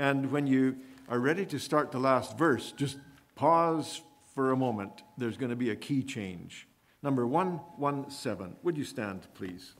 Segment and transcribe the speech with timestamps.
[0.00, 0.76] And when you
[1.10, 2.96] are ready to start the last verse, just
[3.34, 4.00] pause
[4.34, 5.02] for a moment.
[5.18, 6.66] There's going to be a key change.
[7.02, 8.56] Number 117.
[8.62, 9.74] Would you stand, please?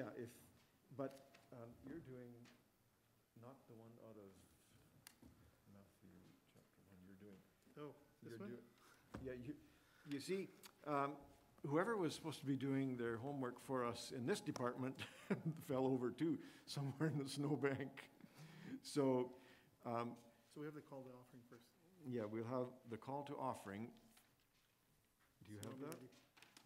[0.00, 0.30] Yeah, if,
[0.96, 1.12] but
[1.52, 2.32] um, you're doing
[3.42, 4.30] not the one out of
[5.68, 6.08] Matthew
[6.54, 7.36] chapter one, you're doing.
[7.78, 8.48] Oh, this you're one?
[8.48, 9.52] do- Yeah, you,
[10.08, 10.48] you see,
[10.86, 11.12] um,
[11.66, 14.96] whoever was supposed to be doing their homework for us in this department
[15.68, 18.08] fell over too, somewhere in the snowbank.
[18.80, 19.32] So,
[19.84, 20.12] um,
[20.54, 21.68] So we have the call to offering first.
[22.08, 23.88] yeah, we'll have the call to offering.
[25.46, 25.86] Do you So have that?
[25.96, 26.08] ready?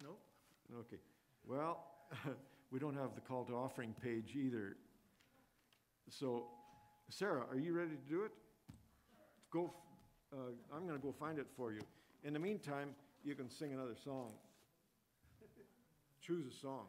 [0.01, 0.79] No?
[0.79, 1.01] Okay,
[1.45, 1.83] well,
[2.75, 4.75] we don't have the call to offering page either.
[6.09, 6.43] So,
[7.07, 8.31] Sarah, are you ready to do it?
[9.49, 9.73] Go,
[10.33, 11.79] uh, I'm gonna go find it for you.
[12.25, 12.89] In the meantime,
[13.23, 14.33] you can sing another song.
[16.21, 16.87] Choose a song.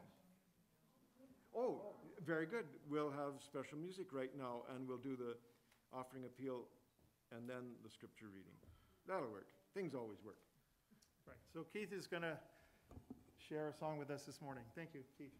[1.55, 1.79] Oh,
[2.25, 2.65] very good.
[2.89, 5.37] We'll have special music right now, and we'll do the
[5.97, 6.63] offering appeal
[7.31, 8.51] and then the scripture reading.
[9.07, 9.47] That'll work.
[9.73, 10.35] Things always work.
[11.25, 12.35] Right, so Keith is going to
[13.47, 14.63] share a song with us this morning.
[14.75, 15.31] Thank you, Keith.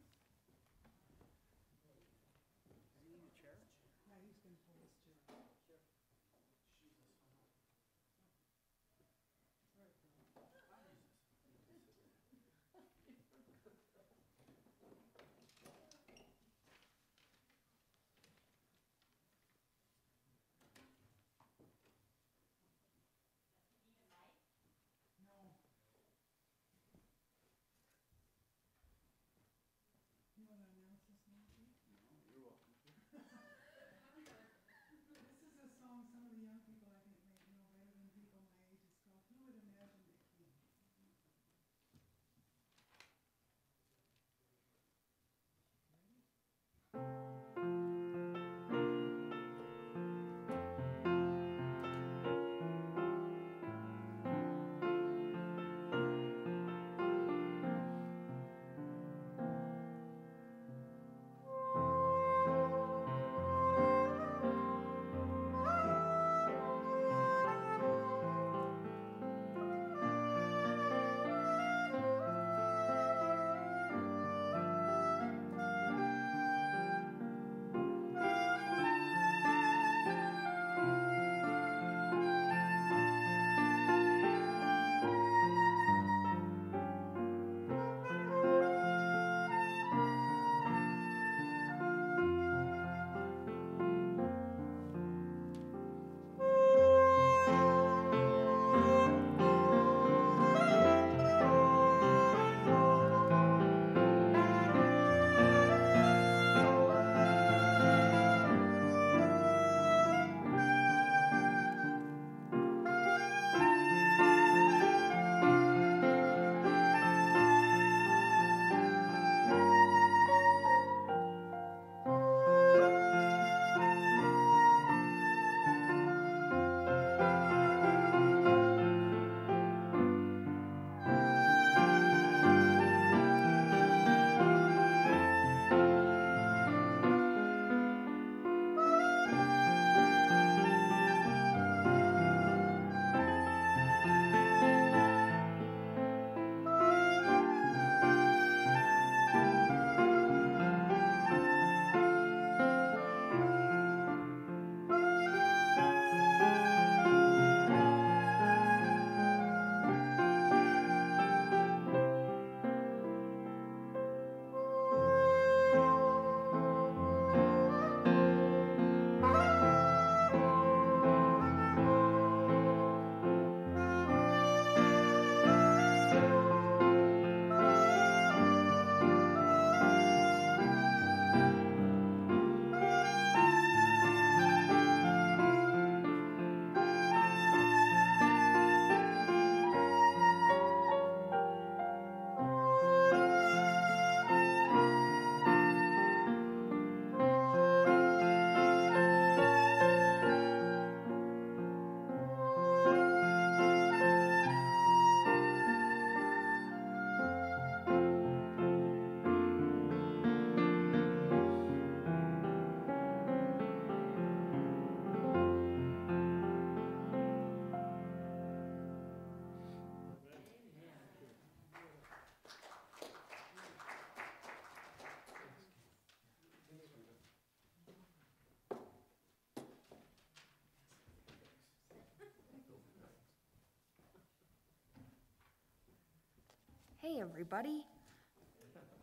[236.99, 237.85] Hey, everybody.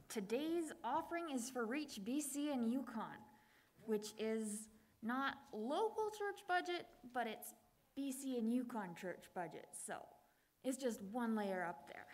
[0.08, 3.23] Today's offering is for Reach BC and Yukon,
[3.87, 4.67] which is
[5.05, 7.55] not local church budget, but it's
[7.96, 9.94] BC and Yukon church budget, so
[10.64, 12.06] it's just one layer up there.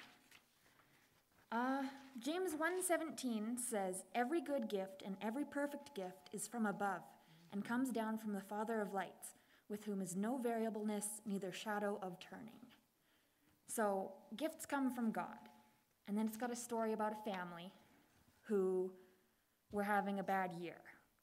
[1.51, 1.85] Uh,
[2.19, 7.05] James 1:17 says, "Every good gift and every perfect gift is from above
[7.53, 9.35] and comes down from the Father of lights,
[9.71, 12.67] with whom is no variableness, neither shadow of turning."
[13.67, 15.50] So, gifts come from God.
[16.11, 17.71] And then it's got a story about a family
[18.41, 18.91] who
[19.71, 20.81] were having a bad year.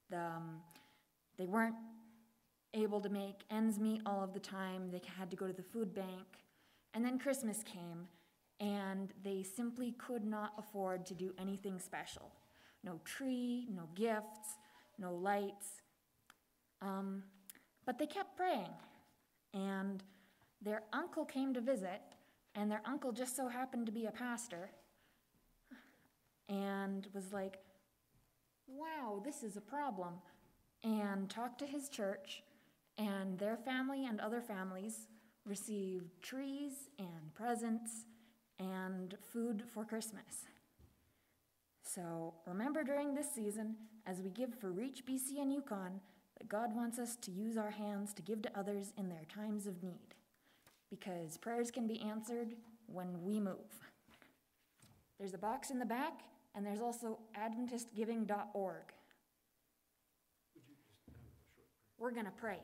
[0.09, 0.61] The, um,
[1.37, 1.75] they weren't
[2.73, 4.89] able to make ends meet all of the time.
[4.89, 6.25] They had to go to the food bank.
[6.93, 8.07] And then Christmas came,
[8.61, 12.31] and they simply could not afford to do anything special.
[12.81, 14.55] No tree, no gifts,
[14.97, 15.81] no lights.
[16.81, 17.23] Um,
[17.85, 18.71] but they kept praying.
[19.53, 20.01] And
[20.61, 22.01] their uncle came to visit,
[22.55, 24.69] and their uncle just so happened to be a pastor
[26.49, 27.59] and was like,
[28.67, 30.15] wow, this is a problem.
[30.83, 32.43] And talked to his church,
[32.97, 35.07] and their family and other families
[35.45, 38.05] received trees and presents
[38.59, 40.45] and food for Christmas.
[41.83, 43.75] So remember during this season,
[44.05, 46.01] as we give for Reach BC and Yukon,
[46.37, 49.67] that God wants us to use our hands to give to others in their times
[49.67, 50.15] of need.
[50.89, 52.55] Because prayers can be answered
[52.87, 53.55] when we move.
[55.17, 56.21] There's a box in the back,
[56.57, 58.81] and there's also AdventistGiving.org.
[61.99, 62.57] We're going to pray.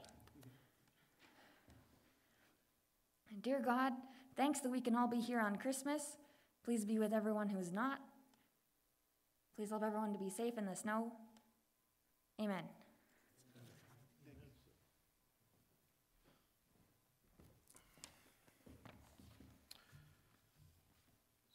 [3.41, 3.93] Dear God,
[4.35, 6.17] thanks that we can all be here on Christmas.
[6.65, 7.99] Please be with everyone who is not.
[9.55, 11.11] Please help everyone to be safe in the snow.
[12.41, 12.63] Amen.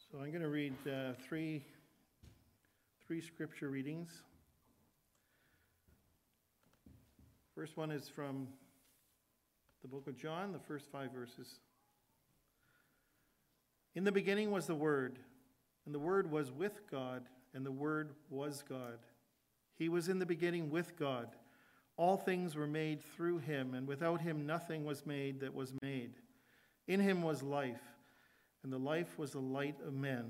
[0.09, 1.63] So I'm going to read uh, three,
[3.09, 4.21] three scripture readings.
[7.55, 8.47] First one is from
[9.81, 11.55] the book of John, the first five verses.
[13.95, 15.17] In the beginning was the Word,
[15.87, 17.23] and the Word was with God,
[17.55, 18.99] and the Word was God.
[19.75, 21.29] He was in the beginning with God.
[21.97, 26.11] All things were made through him, and without him nothing was made that was made.
[26.87, 27.81] In him was life,
[28.61, 30.29] and the life was the light of men.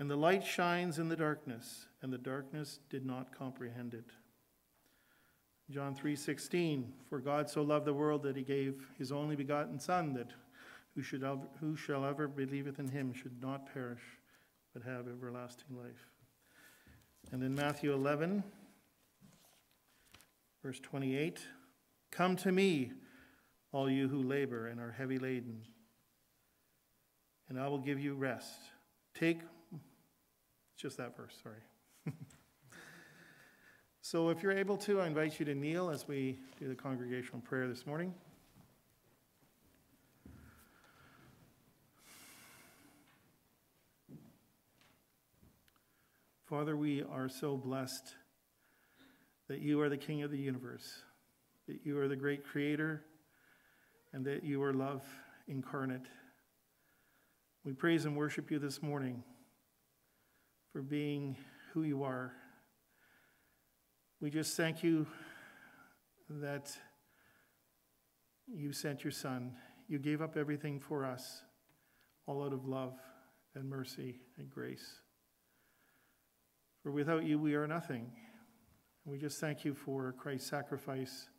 [0.00, 4.12] And the light shines in the darkness, and the darkness did not comprehend it.
[5.70, 10.14] John 3:16 For God so loved the world that he gave his only begotten son
[10.14, 10.32] that
[10.94, 14.02] who should ever, who shall ever believeth in him should not perish
[14.72, 16.08] but have everlasting life.
[17.30, 18.42] And in Matthew 11
[20.62, 21.46] verse 28
[22.10, 22.92] Come to me
[23.70, 25.66] all you who labor and are heavy laden
[27.50, 28.58] and I will give you rest.
[29.14, 29.40] Take
[30.80, 32.14] just that verse, sorry.
[34.02, 37.40] So if you're able to, I invite you to kneel as we do the congregational
[37.42, 38.12] prayer this morning.
[46.46, 48.16] Father, we are so blessed
[49.48, 51.02] that you are the King of the universe,
[51.68, 53.04] that you are the great creator,
[54.12, 55.04] and that you are love
[55.46, 56.06] incarnate.
[57.64, 59.22] We praise and worship you this morning
[60.72, 61.36] for being
[61.72, 62.32] who you are
[64.20, 65.06] we just thank you
[66.28, 66.70] that
[68.46, 69.52] you sent your Son.
[69.88, 71.42] You gave up everything for us,
[72.26, 72.98] all out of love
[73.54, 75.00] and mercy and grace.
[76.82, 78.12] For without you, we are nothing.
[79.04, 81.30] And we just thank you for Christ's sacrifice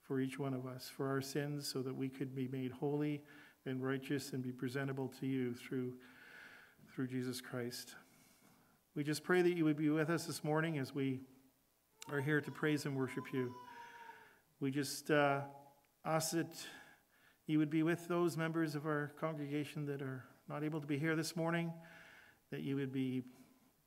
[0.00, 3.20] for each one of us, for our sins, so that we could be made holy
[3.66, 5.92] and righteous and be presentable to you through,
[6.94, 7.94] through Jesus Christ.
[8.96, 11.20] We just pray that you would be with us this morning as we
[12.10, 13.54] are here to praise and worship you.
[14.58, 15.42] We just uh,
[16.06, 16.56] ask that
[17.46, 20.98] you would be with those members of our congregation that are not able to be
[20.98, 21.74] here this morning,
[22.50, 23.22] that you would be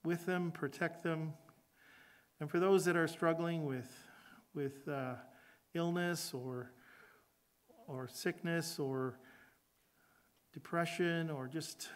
[0.05, 1.33] with them, protect them.
[2.39, 3.91] And for those that are struggling with,
[4.53, 5.15] with uh,
[5.73, 6.71] illness or,
[7.87, 9.17] or sickness or
[10.53, 11.89] depression or just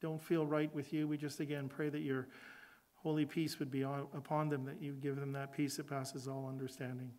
[0.00, 2.28] don't feel right with you, we just again pray that you're
[3.02, 6.46] holy peace would be upon them, that you give them that peace that passes all
[6.46, 7.10] understanding.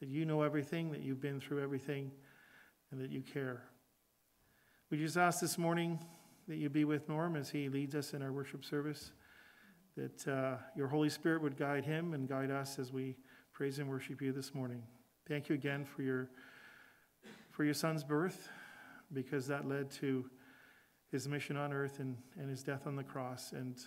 [0.00, 2.10] That you know everything, that you've been through everything,
[2.90, 3.62] and that you care.
[4.90, 5.98] We just ask this morning
[6.48, 9.12] that you be with Norm as he leads us in our worship service,
[9.96, 13.16] that uh, your Holy Spirit would guide him and guide us as we
[13.54, 14.82] praise and worship you this morning.
[15.26, 16.28] Thank you again for your,
[17.50, 18.50] for your son's birth,
[19.14, 20.28] because that led to
[21.16, 23.78] his mission on earth and, and his death on the cross and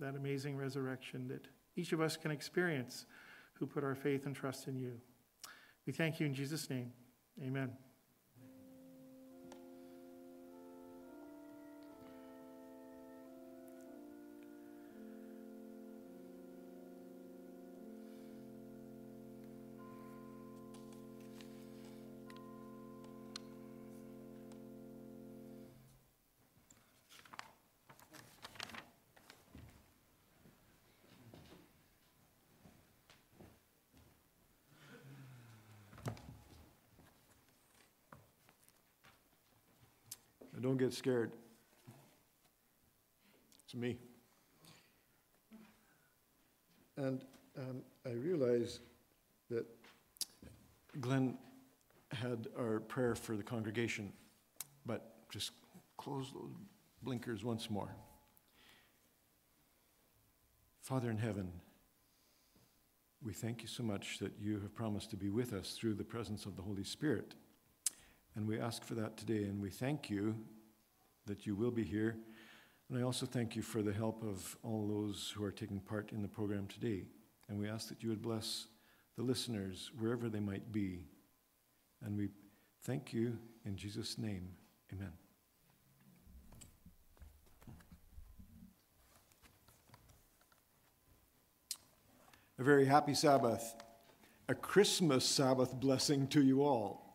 [0.00, 3.04] that amazing resurrection that each of us can experience
[3.52, 4.92] who put our faith and trust in you.
[5.86, 6.90] We thank you in Jesus' name.
[7.42, 7.72] Amen.
[40.60, 41.32] Don't get scared.
[43.64, 43.96] It's me.
[46.96, 47.22] And
[47.56, 48.80] um, I realize
[49.50, 49.66] that
[51.00, 51.38] Glenn
[52.12, 54.12] had our prayer for the congregation,
[54.84, 55.52] but just
[55.96, 56.50] close those
[57.02, 57.94] blinkers once more.
[60.80, 61.52] Father in heaven,
[63.22, 66.04] we thank you so much that you have promised to be with us through the
[66.04, 67.34] presence of the Holy Spirit.
[68.34, 70.36] And we ask for that today, and we thank you
[71.26, 72.16] that you will be here.
[72.88, 76.12] And I also thank you for the help of all those who are taking part
[76.12, 77.04] in the program today.
[77.48, 78.66] And we ask that you would bless
[79.16, 81.04] the listeners wherever they might be.
[82.04, 82.28] And we
[82.82, 84.48] thank you in Jesus' name.
[84.92, 85.12] Amen.
[92.58, 93.76] A very happy Sabbath,
[94.48, 97.07] a Christmas Sabbath blessing to you all.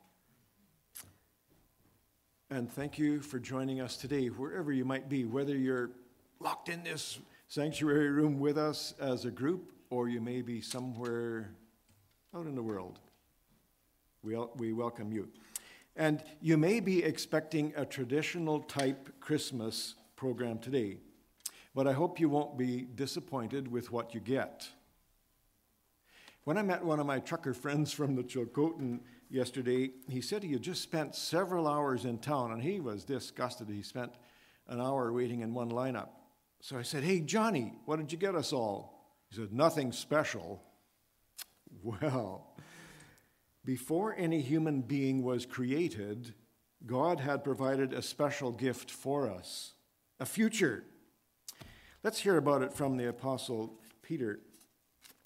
[2.54, 5.90] And thank you for joining us today, wherever you might be, whether you're
[6.40, 7.18] locked in this
[7.48, 11.50] sanctuary room with us as a group, or you may be somewhere
[12.36, 13.00] out in the world.
[14.22, 15.30] We, we welcome you.
[15.96, 20.98] And you may be expecting a traditional type Christmas program today,
[21.74, 24.70] but I hope you won't be disappointed with what you get.
[26.44, 29.00] When I met one of my trucker friends from the Chilcotin
[29.34, 33.68] yesterday, he said he had just spent several hours in town and he was disgusted.
[33.70, 34.14] He spent
[34.68, 36.10] an hour waiting in one lineup.
[36.62, 39.12] So I said, Hey, Johnny, what did you get us all?
[39.30, 40.64] He said, Nothing special.
[41.82, 42.56] Well,
[43.66, 46.36] before any human being was created,
[46.86, 49.74] God had provided a special gift for us
[50.20, 50.84] a future.
[52.04, 54.40] Let's hear about it from the Apostle Peter.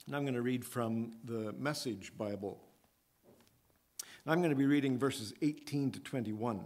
[0.07, 2.66] And I'm going to read from the Message Bible.
[4.29, 6.59] I'm going to be reading verses 18 to 21.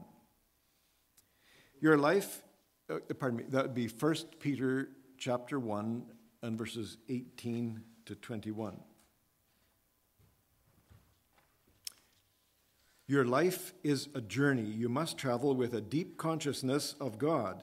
[1.80, 2.42] Your life,
[2.90, 4.90] uh, pardon me, that would be 1 Peter
[5.20, 6.04] chapter 1
[6.42, 8.80] and verses 18 to 21.
[13.06, 17.62] Your life is a journey you must travel with a deep consciousness of God.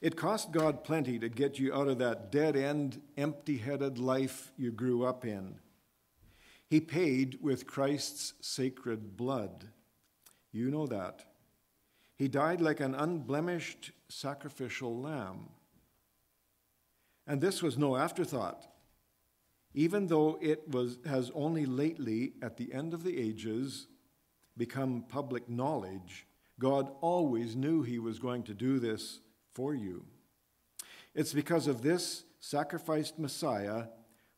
[0.00, 4.52] It cost God plenty to get you out of that dead end, empty headed life
[4.56, 5.56] you grew up in.
[6.74, 9.68] He paid with Christ's sacred blood.
[10.50, 11.24] You know that.
[12.16, 15.50] He died like an unblemished sacrificial lamb.
[17.28, 18.66] And this was no afterthought.
[19.72, 23.86] Even though it was, has only lately, at the end of the ages,
[24.56, 26.26] become public knowledge,
[26.58, 29.20] God always knew He was going to do this
[29.52, 30.04] for you.
[31.14, 33.84] It's because of this sacrificed Messiah,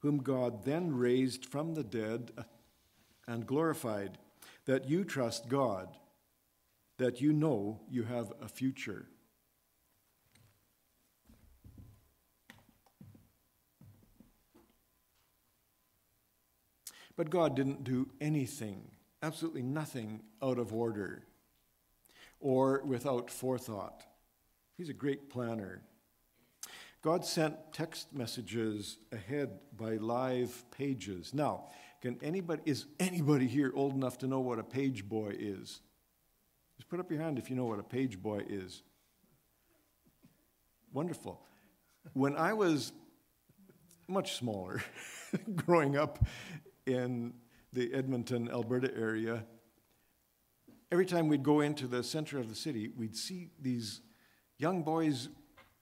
[0.07, 2.31] whom God then raised from the dead
[3.27, 4.19] and glorified,
[4.65, 5.89] that you trust God,
[6.99, 9.09] that you know you have a future.
[17.17, 18.93] But God didn't do anything,
[19.25, 21.25] absolutely nothing out of order
[22.39, 24.05] or without forethought.
[24.77, 25.83] He's a great planner.
[27.03, 31.33] God sent text messages ahead by live pages.
[31.33, 31.69] Now,
[32.01, 35.81] can anybody is anybody here old enough to know what a page boy is?
[36.77, 38.83] Just put up your hand if you know what a page boy is.
[40.93, 41.41] Wonderful.
[42.13, 42.93] When I was
[44.09, 44.83] much smaller,
[45.55, 46.25] growing up
[46.87, 47.35] in
[47.73, 49.45] the Edmonton, Alberta area,
[50.91, 54.01] every time we'd go into the center of the city, we'd see these
[54.59, 55.29] young boys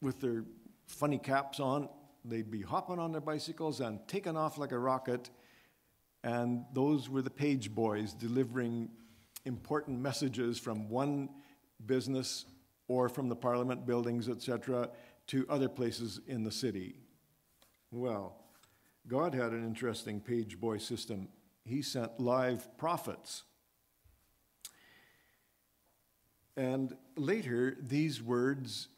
[0.01, 0.45] with their
[0.87, 1.89] funny caps on.
[2.25, 5.31] They'd be hopping on their bicycles and taking off like a rocket.
[6.23, 8.89] And those were the page boys delivering
[9.45, 11.29] important messages from one
[11.85, 12.47] business
[12.89, 14.91] or from the parliament buildings, etc.,
[15.27, 16.97] to other places in the city.
[17.91, 18.37] Well,
[19.07, 21.29] God had an interesting page boy system.
[21.65, 23.45] He sent live prophets.
[26.57, 28.89] And later, these words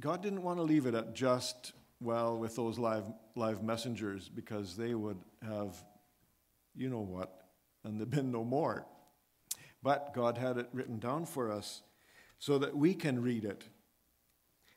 [0.00, 3.04] God didn't want to leave it at just, well, with those live,
[3.36, 5.76] live messengers because they would have,
[6.74, 7.44] you know what,
[7.84, 8.86] and there'd been no more.
[9.82, 11.82] But God had it written down for us
[12.38, 13.64] so that we can read it.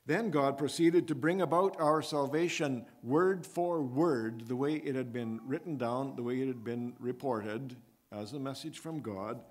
[0.05, 5.13] Then God proceeded to bring about our salvation word for word, the way it had
[5.13, 7.77] been written down, the way it had been reported
[8.11, 9.41] as a message from God,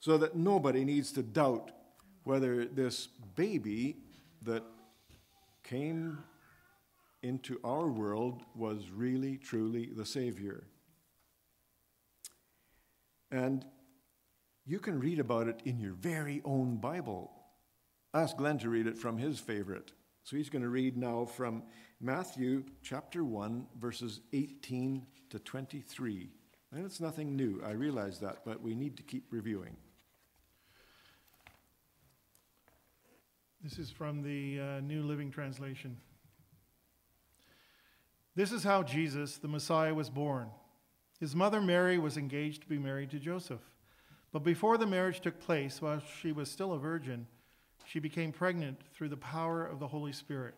[0.00, 1.72] so that nobody needs to doubt
[2.24, 3.98] whether this baby
[4.42, 4.62] that
[5.68, 6.18] came
[7.22, 10.64] into our world was really, truly the Savior.
[13.30, 13.64] And
[14.64, 17.30] you can read about it in your very own Bible.
[18.14, 19.92] Ask Glenn to read it from his favorite.
[20.22, 21.64] So he's going to read now from
[22.00, 26.30] Matthew chapter 1, verses 18 to 23.
[26.72, 29.76] And it's nothing new, I realize that, but we need to keep reviewing.
[33.62, 35.96] This is from the uh, New Living Translation.
[38.36, 40.48] This is how Jesus, the Messiah, was born.
[41.18, 43.60] His mother Mary was engaged to be married to Joseph.
[44.30, 47.26] But before the marriage took place, while she was still a virgin,
[47.84, 50.54] she became pregnant through the power of the Holy Spirit.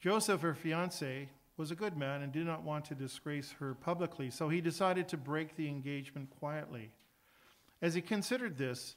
[0.00, 4.30] Joseph, her fiance, was a good man and did not want to disgrace her publicly,
[4.30, 6.90] so he decided to break the engagement quietly.
[7.80, 8.96] As he considered this,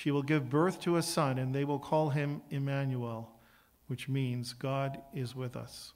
[0.00, 3.30] she will give birth to a son, and they will call him Emmanuel,
[3.86, 5.92] which means God is with us.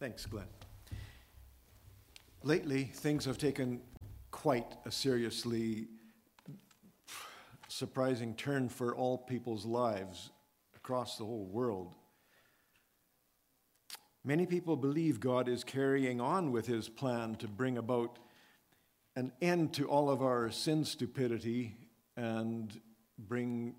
[0.00, 0.48] Thanks, Glenn.
[2.42, 3.80] Lately, things have taken
[4.32, 5.86] quite a seriously
[7.68, 10.32] surprising turn for all people's lives
[10.74, 11.94] across the whole world.
[14.26, 18.18] Many people believe God is carrying on with his plan to bring about
[19.16, 21.76] an end to all of our sin stupidity
[22.16, 22.80] and
[23.18, 23.74] bring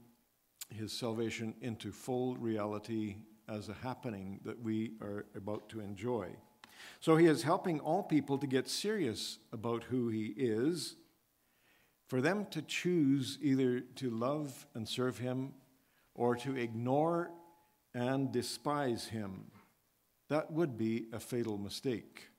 [0.70, 3.16] his salvation into full reality
[3.50, 6.30] as a happening that we are about to enjoy.
[7.00, 10.96] So he is helping all people to get serious about who he is,
[12.08, 15.54] for them to choose either to love and serve him
[16.14, 17.32] or to ignore
[17.96, 19.46] and despise him.
[20.30, 22.30] That would be a fatal mistake.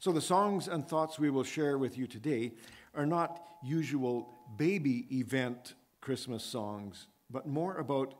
[0.00, 2.52] So, the songs and thoughts we will share with you today
[2.94, 8.14] are not usual baby event Christmas songs, but more about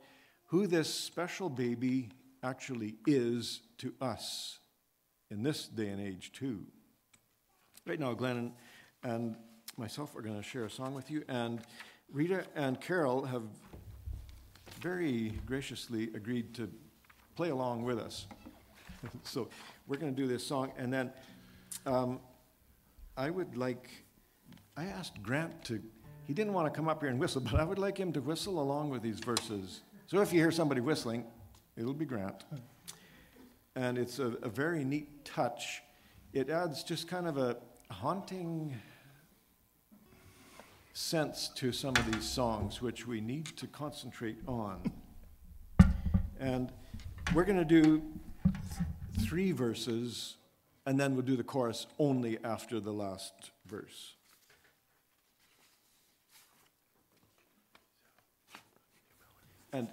[0.46, 2.10] who this special baby
[2.42, 4.58] actually is to us
[5.30, 6.64] in this day and age, too.
[7.86, 8.52] Right now, Glenn
[9.02, 9.36] and
[9.76, 11.60] myself are going to share a song with you, and
[12.12, 13.42] Rita and Carol have
[14.80, 16.70] very graciously agreed to
[17.38, 18.26] play along with us.
[19.22, 19.48] so
[19.86, 21.12] we're going to do this song, and then
[21.86, 22.18] um,
[23.16, 23.88] I would like,
[24.76, 25.80] I asked Grant to,
[26.26, 28.20] he didn't want to come up here and whistle, but I would like him to
[28.20, 29.82] whistle along with these verses.
[30.08, 31.26] So if you hear somebody whistling,
[31.76, 32.42] it'll be Grant.
[33.76, 35.80] And it's a, a very neat touch.
[36.32, 38.74] It adds just kind of a haunting
[40.92, 44.90] sense to some of these songs, which we need to concentrate on.
[46.40, 46.72] And
[47.34, 48.02] we're going to do
[49.20, 50.36] three verses,
[50.86, 54.14] and then we'll do the chorus only after the last verse.
[59.72, 59.88] And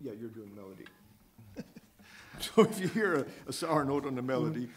[0.00, 0.84] yeah, you're doing melody.
[2.40, 4.68] so if you hear a, a, sour note on the melody,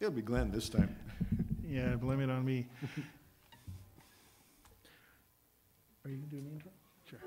[0.00, 0.96] it'll be Glenn this time.
[1.64, 2.66] yeah, blame it on me.
[6.04, 6.70] Are you doing the intro?
[7.08, 7.20] Sure.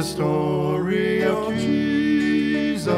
[0.00, 2.88] The story of Jesus.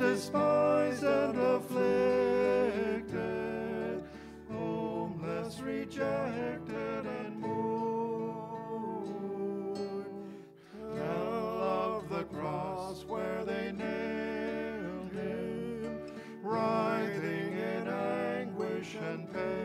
[0.00, 1.92] Despised and afflicted,
[4.50, 9.06] homeless, rejected, and mourned.
[10.96, 16.00] Tell of the cross where they nailed him,
[16.42, 19.59] writhing in anguish and pain.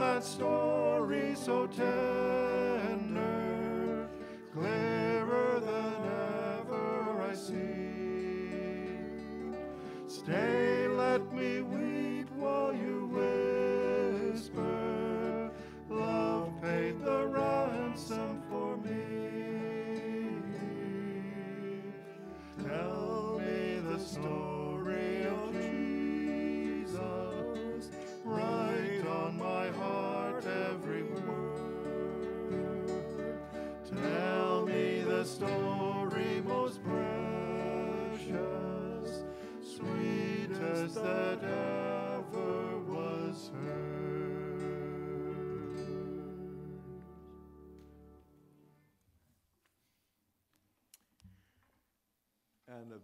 [0.00, 1.98] That story so tender,
[4.54, 5.94] clearer than
[6.58, 7.58] ever I see.
[10.08, 10.59] Stay,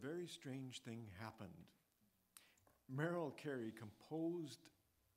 [0.03, 1.51] very strange thing happened.
[2.89, 4.61] Merrill Carey composed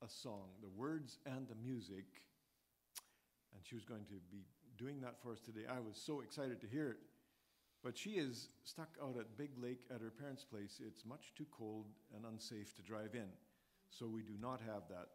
[0.04, 2.06] a song, the words and the music,
[3.54, 4.44] and she was going to be
[4.78, 5.68] doing that for us today.
[5.70, 6.98] I was so excited to hear it.
[7.84, 10.82] But she is stuck out at Big Lake at her parents' place.
[10.86, 13.30] It's much too cold and unsafe to drive in,
[13.90, 15.08] so we do not have that.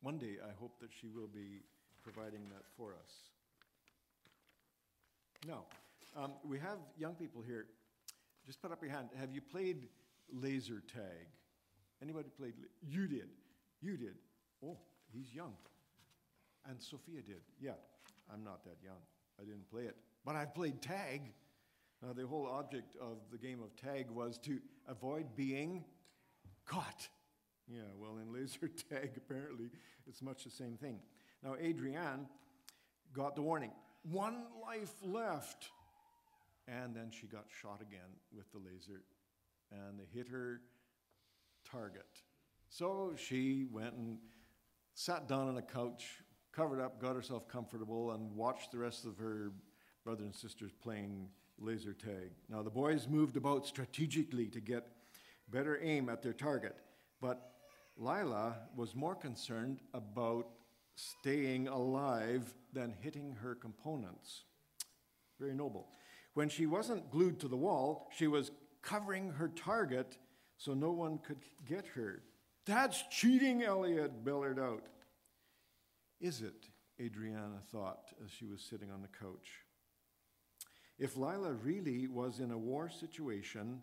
[0.00, 1.60] One day, I hope that she will be
[2.02, 3.12] providing that for us.
[5.46, 5.64] Now,
[6.16, 7.66] um, we have young people here.
[8.48, 9.10] Just put up your hand.
[9.20, 9.88] Have you played
[10.32, 11.28] laser tag?
[12.02, 12.54] Anybody played?
[12.80, 13.28] You did.
[13.82, 14.14] You did.
[14.64, 14.78] Oh,
[15.12, 15.52] he's young.
[16.66, 17.42] And Sophia did.
[17.60, 17.72] Yeah,
[18.32, 19.02] I'm not that young.
[19.38, 19.96] I didn't play it.
[20.24, 21.34] But I've played tag.
[22.02, 24.58] Now, the whole object of the game of tag was to
[24.88, 25.84] avoid being
[26.64, 27.06] caught.
[27.70, 29.68] Yeah, well, in laser tag, apparently,
[30.06, 31.00] it's much the same thing.
[31.42, 32.26] Now, Adrienne
[33.12, 33.72] got the warning
[34.10, 35.68] one life left.
[36.68, 39.02] And then she got shot again with the laser,
[39.72, 40.60] and they hit her
[41.70, 42.06] target.
[42.68, 44.18] So she went and
[44.94, 46.04] sat down on a couch,
[46.52, 49.52] covered up, got herself comfortable, and watched the rest of her
[50.04, 51.28] brothers and sisters playing
[51.58, 52.32] laser tag.
[52.48, 54.86] Now, the boys moved about strategically to get
[55.48, 56.76] better aim at their target,
[57.20, 57.52] but
[57.96, 60.48] Lila was more concerned about
[60.94, 64.44] staying alive than hitting her components.
[65.38, 65.88] Very noble.
[66.34, 68.50] When she wasn't glued to the wall, she was
[68.82, 70.18] covering her target
[70.56, 72.22] so no one could get her.
[72.66, 74.84] That's cheating, Elliot bellowed out.
[76.20, 76.68] Is it?
[77.00, 79.62] Adriana thought as she was sitting on the couch.
[80.98, 83.82] If Lila really was in a war situation,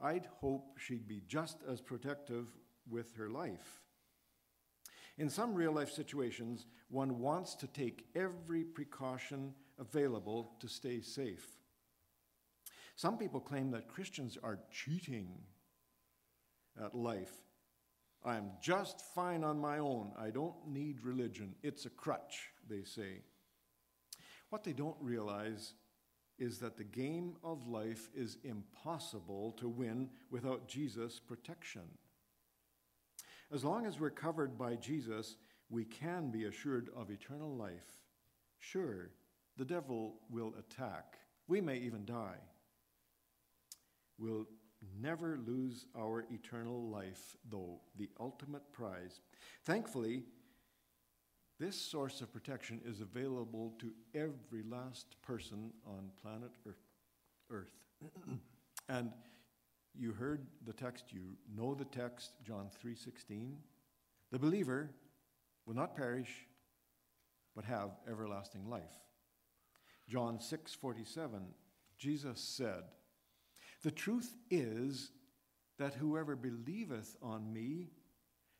[0.00, 2.48] I'd hope she'd be just as protective
[2.90, 3.82] with her life.
[5.16, 11.55] In some real life situations, one wants to take every precaution available to stay safe.
[12.96, 15.28] Some people claim that Christians are cheating
[16.82, 17.32] at life.
[18.24, 20.12] I'm just fine on my own.
[20.18, 21.54] I don't need religion.
[21.62, 23.20] It's a crutch, they say.
[24.48, 25.74] What they don't realize
[26.38, 31.82] is that the game of life is impossible to win without Jesus' protection.
[33.52, 35.36] As long as we're covered by Jesus,
[35.68, 38.00] we can be assured of eternal life.
[38.58, 39.10] Sure,
[39.56, 41.18] the devil will attack.
[41.46, 42.38] We may even die.
[44.18, 44.46] We'll
[45.00, 49.20] never lose our eternal life, though, the ultimate prize.
[49.64, 50.24] Thankfully,
[51.58, 56.50] this source of protection is available to every last person on planet
[57.50, 57.70] Earth.
[58.88, 59.10] and
[59.94, 63.54] you heard the text, you know the text, John 3:16.
[64.30, 64.90] The believer
[65.64, 66.46] will not perish
[67.54, 69.00] but have everlasting life.
[70.08, 71.54] John 6:47,
[71.96, 72.84] Jesus said,
[73.86, 75.12] The truth is
[75.78, 77.92] that whoever believeth on me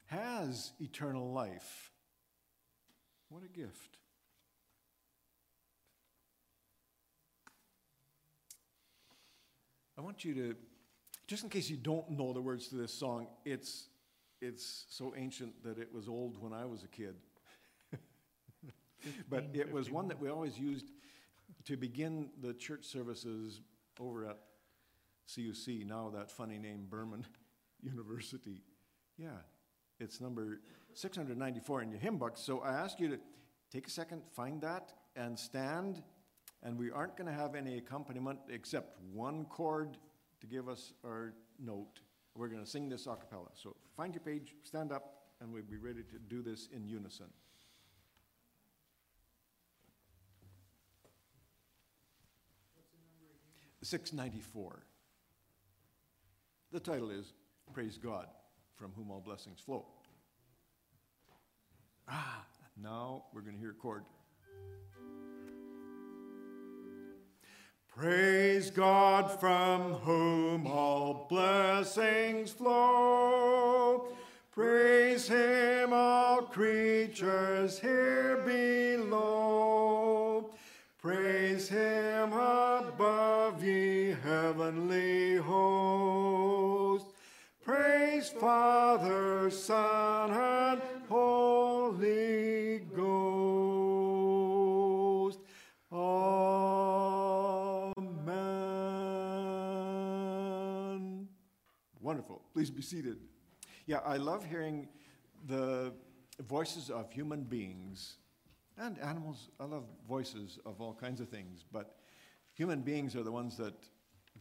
[0.05, 1.91] has eternal life.
[3.29, 3.99] What a gift.
[9.99, 10.55] I want you to,
[11.27, 13.89] just in case you don't know the words to this song, it's,
[14.41, 17.17] it's so ancient that it was old when I was a kid.
[19.29, 20.87] but it was one that we always used
[21.65, 23.61] to begin the church services
[23.99, 24.39] over at
[25.27, 27.27] CUC, now that funny name, Burman
[27.81, 28.63] University.
[29.19, 29.39] Yeah,
[29.99, 30.61] it's number
[30.95, 32.37] 694 in your hymn book.
[32.37, 33.19] So I ask you to
[33.71, 36.03] take a second, find that, and stand.
[36.63, 39.99] And we aren't going to have any accompaniment except one chord
[40.41, 42.01] to give us our note.
[42.37, 43.49] We're going to sing this a cappella.
[43.55, 47.27] So find your page, stand up, and we'll be ready to do this in unison.
[53.87, 54.83] 694.
[56.77, 57.33] The title is
[57.73, 58.27] Praise God,
[58.75, 59.87] from whom all blessings flow.
[62.07, 62.45] Ah,
[62.77, 64.05] now we're going to hear a chord.
[67.97, 74.09] Praise God from whom all blessings flow.
[74.53, 80.51] Praise him, all creatures here below.
[81.01, 86.36] Praise him above, ye heavenly hosts.
[87.67, 93.41] Praise Father, Son, and Holy Ghost.
[95.91, 96.07] Amen.
[102.01, 102.41] Wonderful.
[102.55, 103.17] Please be seated.
[103.87, 104.87] Yeah, I love hearing
[105.49, 105.93] the
[106.47, 108.19] voices of human beings
[108.79, 109.49] and animals.
[109.59, 111.97] I love voices of all kinds of things, but
[112.55, 113.75] human beings are the ones that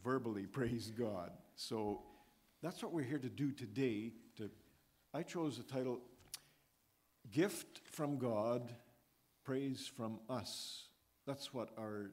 [0.04, 1.32] verbally praise God.
[1.56, 2.04] So
[2.62, 4.12] that's what we're here to do today.
[4.38, 4.50] To,
[5.14, 6.00] I chose the title
[7.32, 8.74] Gift from God,
[9.44, 10.88] Praise from Us.
[11.26, 12.12] That's what our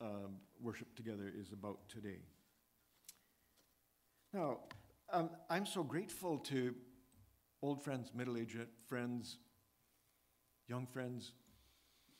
[0.00, 2.20] um, worship together is about today.
[4.32, 4.58] Now,
[5.12, 6.74] um, I'm so grateful to
[7.62, 9.38] old friends, middle aged friends,
[10.68, 11.32] young friends,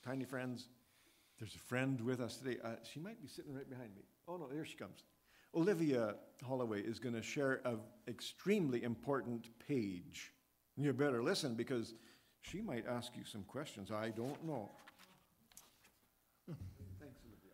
[0.04, 0.68] tiny friends.
[1.38, 2.58] There's a friend with us today.
[2.62, 4.02] Uh, she might be sitting right behind me.
[4.28, 5.04] Oh, no, there she comes.
[5.54, 6.14] Olivia
[6.46, 10.32] Holloway is going to share an extremely important page.
[10.76, 11.94] You better listen because
[12.42, 13.90] she might ask you some questions.
[13.90, 14.70] I don't know.
[16.46, 17.52] Thanks, Olivia.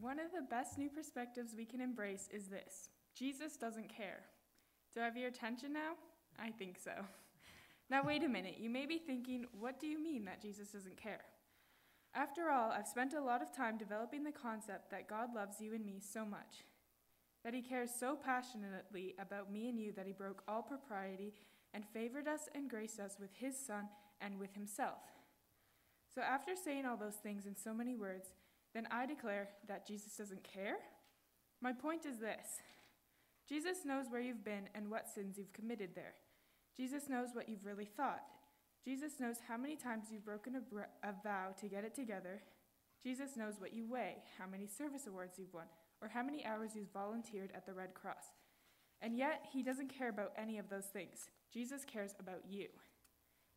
[0.00, 4.20] One of the best new perspectives we can embrace is this Jesus doesn't care.
[4.94, 5.94] Do I have your attention now?
[6.38, 6.92] I think so.
[7.90, 8.56] Now, wait a minute.
[8.58, 11.24] You may be thinking, what do you mean that Jesus doesn't care?
[12.18, 15.72] After all, I've spent a lot of time developing the concept that God loves you
[15.72, 16.64] and me so much,
[17.44, 21.32] that He cares so passionately about me and you that He broke all propriety
[21.72, 23.84] and favored us and graced us with His Son
[24.20, 24.98] and with Himself.
[26.12, 28.30] So, after saying all those things in so many words,
[28.74, 30.78] then I declare that Jesus doesn't care?
[31.60, 32.62] My point is this
[33.48, 36.14] Jesus knows where you've been and what sins you've committed there.
[36.76, 38.24] Jesus knows what you've really thought.
[38.84, 42.40] Jesus knows how many times you've broken a, br- a vow to get it together.
[43.02, 45.66] Jesus knows what you weigh, how many service awards you've won,
[46.00, 48.32] or how many hours you've volunteered at the Red Cross.
[49.00, 51.30] And yet, he doesn't care about any of those things.
[51.52, 52.66] Jesus cares about you.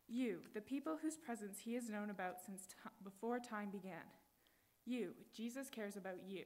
[0.07, 4.05] You, the people whose presence he has known about since t- before time began.
[4.85, 6.43] You, Jesus cares about you.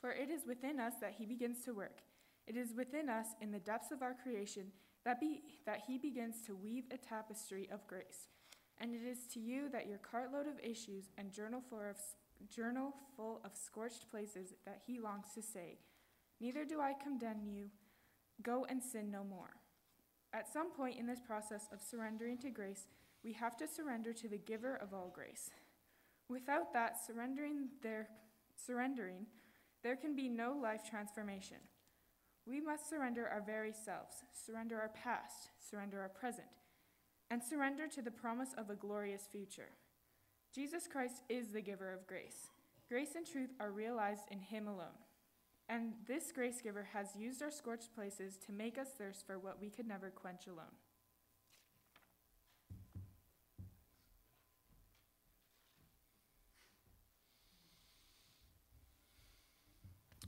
[0.00, 2.02] For it is within us that he begins to work.
[2.46, 4.66] It is within us, in the depths of our creation,
[5.04, 8.28] that, be, that he begins to weave a tapestry of grace.
[8.78, 11.96] And it is to you that your cartload of issues and journal full of,
[12.48, 15.78] journal full of scorched places that he longs to say,
[16.40, 17.66] Neither do I condemn you.
[18.42, 19.56] Go and sin no more.
[20.32, 22.86] At some point in this process of surrendering to grace,
[23.22, 25.50] we have to surrender to the giver of all grace.
[26.28, 28.08] Without that surrendering there
[28.56, 29.26] surrendering,
[29.82, 31.56] there can be no life transformation.
[32.46, 36.48] We must surrender our very selves, surrender our past, surrender our present,
[37.30, 39.70] and surrender to the promise of a glorious future.
[40.52, 42.48] Jesus Christ is the giver of grace.
[42.88, 44.98] Grace and truth are realized in him alone.
[45.68, 49.60] And this grace giver has used our scorched places to make us thirst for what
[49.60, 50.74] we could never quench alone.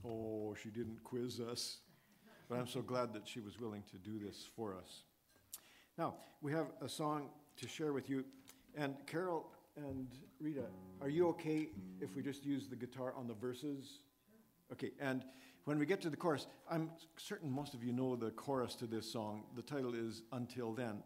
[0.05, 1.79] Oh, she didn't quiz us,
[2.53, 5.05] but I'm so glad that she was willing to do this for us.
[5.97, 8.23] Now, we have a song to share with you,
[8.77, 10.07] and Carol and
[10.39, 10.65] Rita,
[11.01, 14.01] are you okay if we just use the guitar on the verses?
[14.71, 15.23] Okay, and
[15.65, 18.85] when we get to the chorus, I'm certain most of you know the chorus to
[18.85, 19.45] this song.
[19.55, 21.01] The title is Until Then,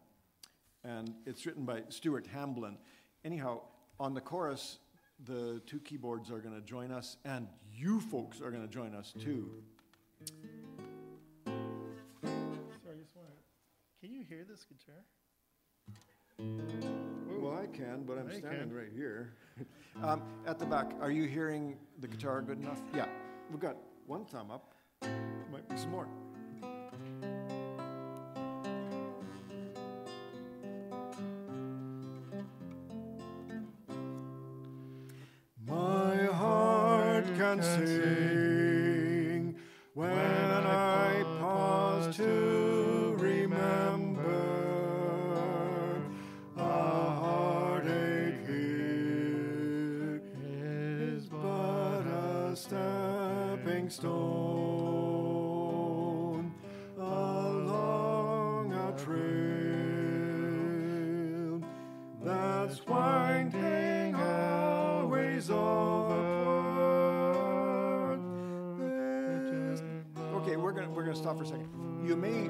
[0.83, 2.75] and it's written by Stuart Hamblen.
[3.23, 3.61] Anyhow,
[4.01, 4.79] on the chorus,
[5.25, 8.93] the two keyboards are going to join us, and you folks are going to join
[8.93, 9.49] us too.
[10.25, 10.56] Mm-hmm.
[14.07, 15.03] Can you hear this guitar?
[17.41, 18.73] Well, I can, but I'm I standing can.
[18.73, 19.33] right here.
[20.03, 22.79] um, at the back, are you hearing the guitar good enough?
[22.95, 23.07] Yeah,
[23.51, 24.75] we've got one thumb up.
[25.51, 26.07] Might be some more.
[53.89, 55.47] Stepping stone
[56.97, 59.17] along a trail
[62.23, 65.47] that's winding always.
[65.47, 65.55] This-
[70.33, 71.69] Okay, we're gonna we're gonna stop for a second.
[72.05, 72.49] You may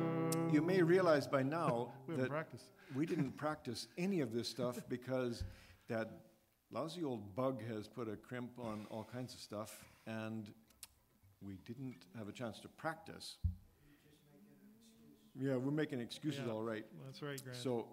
[0.52, 2.72] you may realize by now We that practiced.
[2.96, 5.44] we didn't practice any of this stuff because
[5.88, 6.10] that
[6.72, 10.52] lousy old bug has put a crimp on all kinds of stuff, and
[11.48, 13.38] we didn't have a chance to practice.
[15.40, 16.52] Yeah, we're making excuses, Yeah.
[16.52, 16.86] all right.
[17.06, 17.58] That's right, Grant.
[17.58, 17.86] So,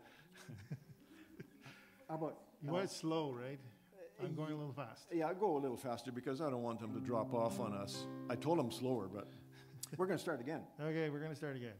[2.08, 2.38] how about?
[2.62, 3.60] You went slow, right?
[3.92, 5.06] Uh, I'm going a little fast.
[5.12, 7.74] Yeah, I'll go a little faster because I don't want them to drop off on
[7.74, 8.06] us.
[8.30, 9.28] I told them slower, but
[9.98, 10.62] we're going to start again.
[10.80, 11.74] Okay, we're gonna start again.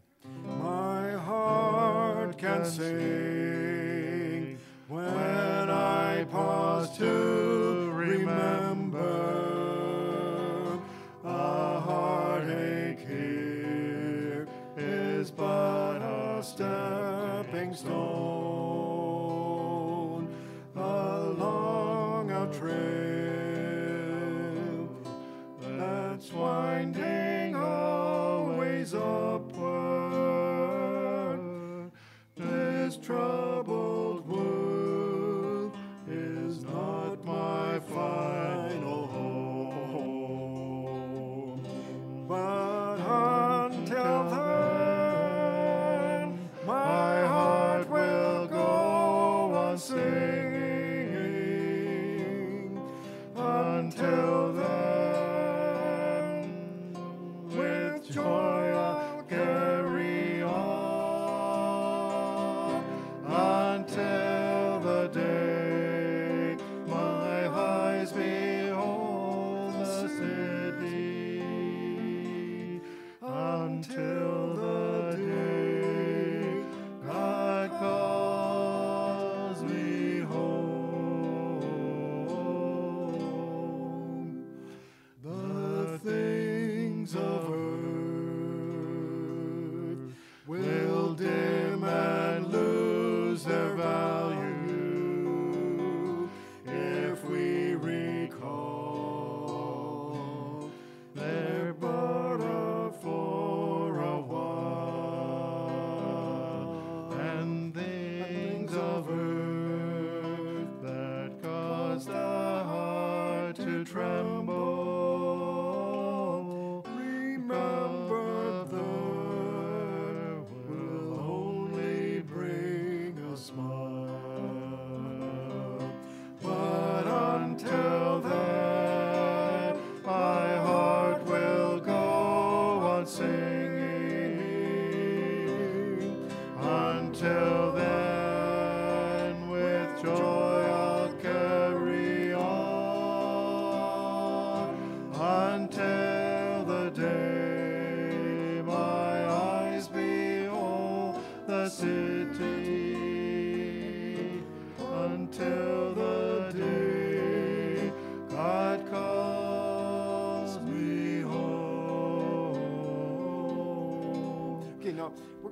[0.47, 5.07] My heart can sing when
[5.71, 9.43] I pause to remember
[11.35, 18.34] a heartache here is but a stepping stone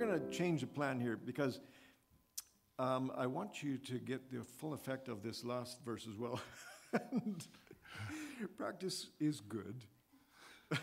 [0.07, 1.61] going to change the plan here because
[2.79, 6.41] um, I want you to get the full effect of this last verse as well.
[8.59, 9.85] Practice is good.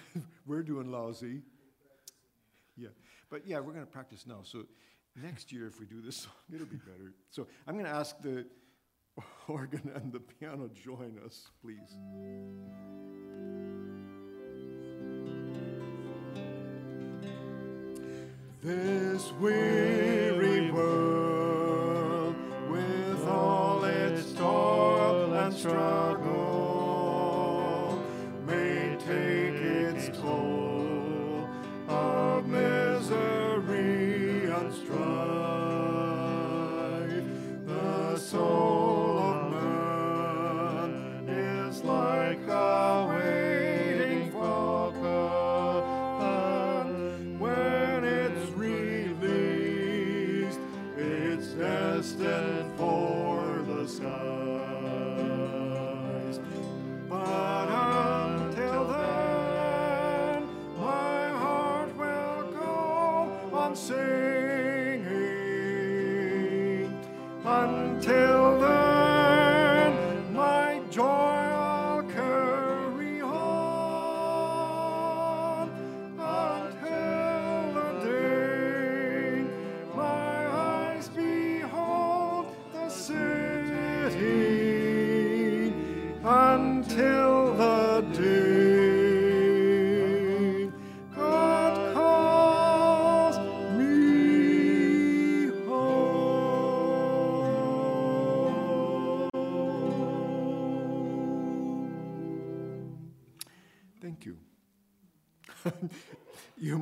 [0.47, 1.41] we're doing lousy.
[2.77, 2.89] Yeah,
[3.29, 4.39] but yeah, we're going to practice now.
[4.43, 4.63] So
[5.21, 7.13] next year, if we do this song, it'll be better.
[7.29, 8.45] So I'm going to ask the
[9.49, 13.08] organ and the piano join us, please.
[18.69, 22.35] This weary world,
[22.69, 26.28] with all its toil and struggle,
[63.75, 65.09] singing.
[67.45, 67.88] Until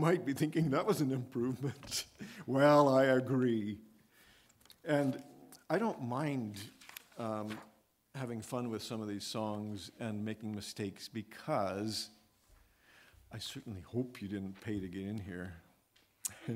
[0.08, 2.06] might be thinking that was an improvement.
[2.48, 3.78] well, I agree.
[4.86, 5.22] And
[5.70, 6.62] I don't mind
[7.18, 7.50] um,
[8.16, 12.08] having fun with some of these songs and making mistakes because
[13.34, 15.56] I certainly hope you didn't pay to get in here.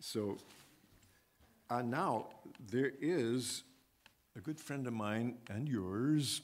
[0.00, 0.36] so
[1.70, 2.30] uh, now
[2.72, 3.62] there is
[4.34, 6.40] a good friend of mine and yours.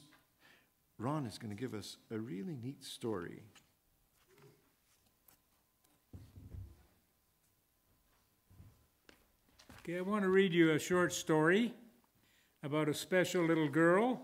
[0.97, 3.41] Ron is going to give us a really neat story.
[9.85, 11.73] Okay, I want to read you a short story
[12.63, 14.21] about a special little girl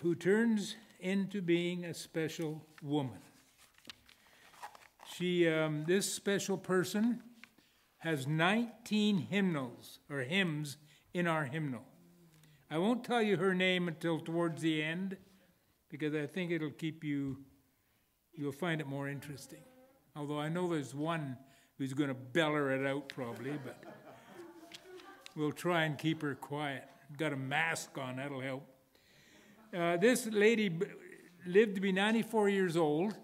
[0.00, 3.18] who turns into being a special woman.
[5.14, 7.22] She, um, this special person
[7.98, 10.78] has 19 hymnals or hymns
[11.12, 11.84] in our hymnal.
[12.70, 15.18] I won't tell you her name until towards the end
[15.90, 17.40] because I think it'll keep you,
[18.32, 19.64] you'll find it more interesting.
[20.16, 21.36] Although I know there's one
[21.78, 23.82] who's going to beller it out probably, but
[25.36, 26.84] we'll try and keep her quiet.
[27.16, 28.64] Got a mask on, that'll help.
[29.74, 30.76] Uh, this lady
[31.46, 33.14] lived to be 94 years old,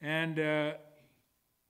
[0.00, 0.72] and uh,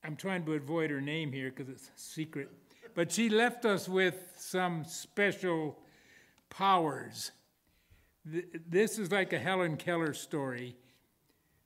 [0.04, 2.48] I'm trying to avoid her name here because it's secret.
[2.94, 5.78] But she left us with some special
[6.50, 7.30] powers.
[8.30, 10.76] Th- This is like a Helen Keller story.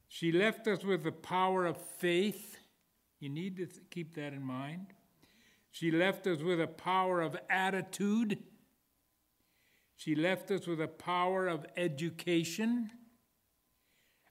[0.08, 2.51] She left us with the power of faith.
[3.22, 4.86] You need to th- keep that in mind.
[5.70, 8.36] She left us with a power of attitude.
[9.94, 12.90] She left us with a power of education,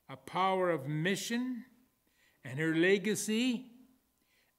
[0.09, 1.63] a power of mission,
[2.43, 3.67] and her legacy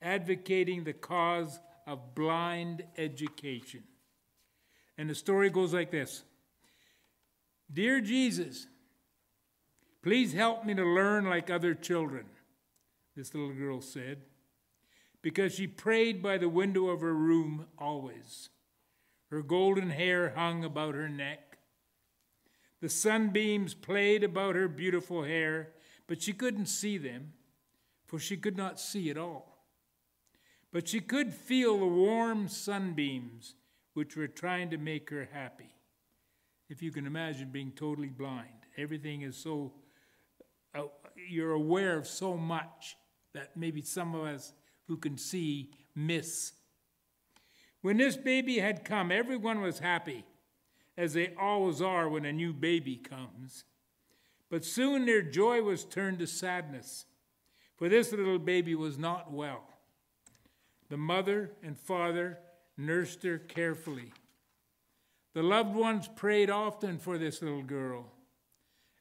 [0.01, 3.83] advocating the cause of blind education.
[4.97, 6.23] And the story goes like this
[7.71, 8.67] Dear Jesus,
[10.03, 12.25] please help me to learn like other children,
[13.17, 14.23] this little girl said,
[15.21, 18.49] because she prayed by the window of her room always.
[19.31, 21.59] Her golden hair hung about her neck.
[22.81, 25.71] The sunbeams played about her beautiful hair,
[26.07, 27.33] but she couldn't see them,
[28.05, 29.67] for she could not see at all.
[30.73, 33.55] But she could feel the warm sunbeams
[33.95, 35.75] which were trying to make her happy.
[36.69, 39.75] If you can imagine being totally blind, everything is so,
[40.75, 40.85] uh,
[41.29, 42.97] you're aware of so much
[43.35, 44.53] that maybe some of us
[44.89, 46.53] who can see miss.
[47.81, 50.25] When this baby had come, everyone was happy,
[50.97, 53.65] as they always are when a new baby comes.
[54.51, 57.07] But soon their joy was turned to sadness,
[57.77, 59.65] for this little baby was not well.
[60.91, 62.39] The mother and father
[62.77, 64.13] nursed her carefully.
[65.35, 68.13] The loved ones prayed often for this little girl.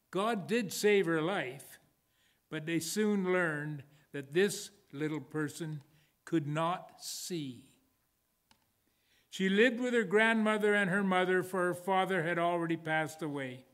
[0.09, 1.79] God did save her life,
[2.49, 3.84] but they soon learned
[4.14, 5.82] that this little person
[6.26, 7.64] could not see.
[9.30, 13.66] She lived with her grandmother and her mother, for her father had already passed away.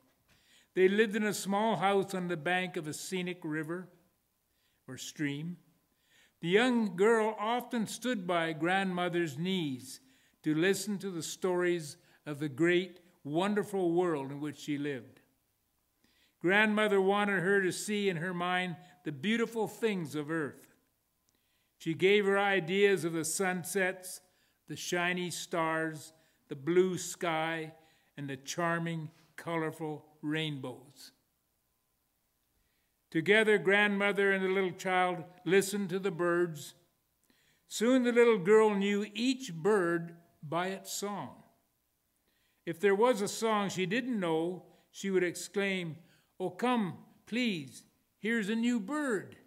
[0.75, 3.89] They lived in a small house on the bank of a scenic river
[4.87, 5.57] or stream.
[6.41, 9.99] The young girl often stood by grandmother's knees
[10.43, 15.21] to listen to the stories of the great, wonderful world in which she lived.
[16.39, 18.75] Grandmother wanted her to see in her mind
[19.07, 20.75] the beautiful things of earth.
[21.77, 24.19] She gave her ideas of the sunsets,
[24.67, 26.11] the shiny stars,
[26.49, 27.71] the blue sky,
[28.17, 31.13] and the charming, colorful rainbows.
[33.09, 36.73] Together, grandmother and the little child listened to the birds.
[37.69, 41.43] Soon the little girl knew each bird by its song.
[42.65, 45.95] If there was a song she didn't know, she would exclaim,
[46.41, 47.83] Oh, come, please,
[48.19, 49.37] here's a new bird.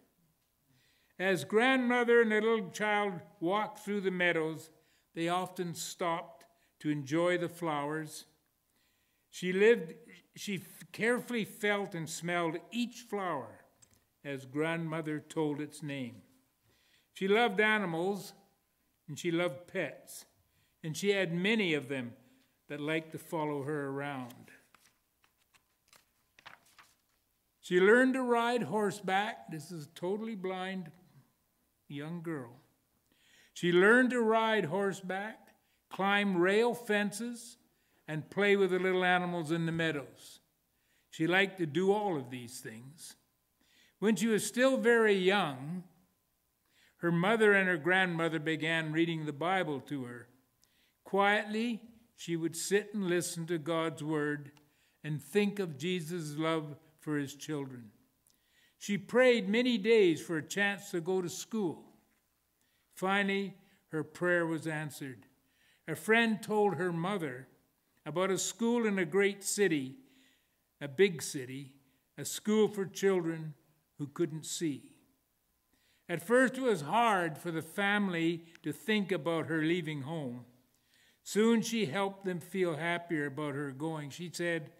[1.18, 4.70] As grandmother and the little child walked through the meadows,
[5.14, 6.44] they often stopped
[6.80, 8.24] to enjoy the flowers.
[9.28, 9.94] She lived,
[10.34, 13.60] she carefully felt and smelled each flower
[14.24, 16.22] as grandmother told its name.
[17.12, 18.32] She loved animals
[19.08, 20.24] and she loved pets,
[20.82, 22.12] and she had many of them
[22.68, 24.50] that liked to follow her around.
[27.70, 29.48] She learned to ride horseback.
[29.48, 30.90] This is a totally blind
[31.86, 32.50] young girl.
[33.54, 35.38] She learned to ride horseback,
[35.88, 37.58] climb rail fences,
[38.08, 40.40] and play with the little animals in the meadows.
[41.10, 43.14] She liked to do all of these things.
[44.00, 45.84] When she was still very young,
[46.96, 50.26] her mother and her grandmother began reading the Bible to her.
[51.04, 51.82] Quietly,
[52.16, 54.50] she would sit and listen to God's word
[55.04, 57.90] and think of Jesus' love for his children.
[58.78, 61.84] She prayed many days for a chance to go to school.
[62.94, 63.54] Finally,
[63.88, 65.26] her prayer was answered.
[65.88, 67.48] A friend told her mother
[68.06, 69.96] about a school in a great city,
[70.80, 71.72] a big city,
[72.16, 73.54] a school for children
[73.98, 74.96] who couldn't see.
[76.08, 80.44] At first, it was hard for the family to think about her leaving home.
[81.22, 84.10] Soon she helped them feel happier about her going.
[84.10, 84.70] She said,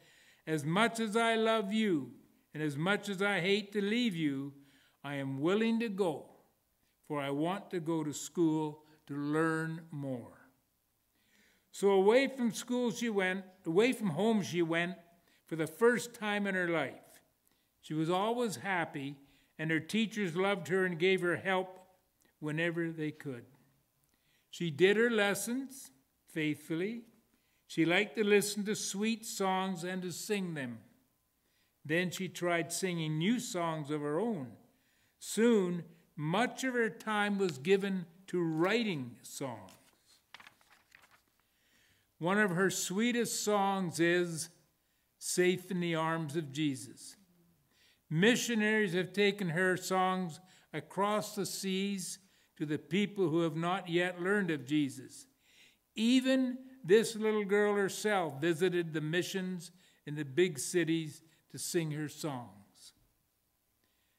[0.51, 2.11] As much as I love you,
[2.53, 4.53] and as much as I hate to leave you,
[5.05, 6.26] I am willing to go
[7.07, 10.48] for I want to go to school to learn more.
[11.70, 14.96] So away from school she went, away from home she went
[15.46, 17.22] for the first time in her life.
[17.80, 19.16] She was always happy,
[19.57, 21.78] and her teachers loved her and gave her help
[22.40, 23.44] whenever they could.
[24.51, 25.92] She did her lessons
[26.26, 27.03] faithfully.
[27.71, 30.81] She liked to listen to sweet songs and to sing them.
[31.85, 34.49] Then she tried singing new songs of her own.
[35.21, 35.85] Soon
[36.16, 39.71] much of her time was given to writing songs.
[42.18, 44.49] One of her sweetest songs is
[45.21, 47.14] Safe in the Arms of Jesus.
[48.11, 50.41] Missionaries have taken her songs
[50.73, 52.18] across the seas
[52.57, 55.27] to the people who have not yet learned of Jesus.
[55.95, 59.70] Even this little girl herself visited the missions
[60.07, 62.93] in the big cities to sing her songs.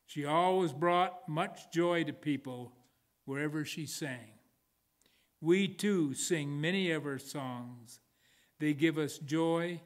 [0.05, 2.73] She always brought much joy to people
[3.25, 4.33] wherever she sang.
[5.39, 7.99] We too sing many of her songs.
[8.59, 9.81] They give us joy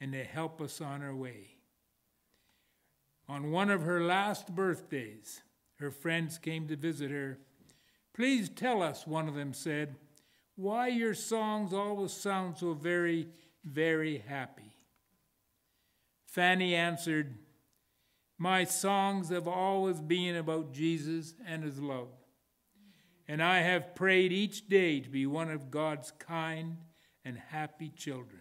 [0.00, 1.56] and they help us on our way.
[3.28, 5.42] On one of her last birthdays,
[5.76, 7.38] her friends came to visit her.
[8.14, 9.96] Please tell us, one of them said,
[10.58, 13.28] why your songs always sound so very,
[13.64, 14.74] very happy.
[16.26, 17.38] Fanny answered,
[18.38, 22.08] my songs have always been about Jesus and his love.
[23.28, 26.78] And I have prayed each day to be one of God's kind
[27.24, 28.40] and happy children.